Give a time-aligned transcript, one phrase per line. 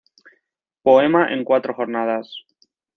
[0.81, 2.35] Poema en cuatro jornadas".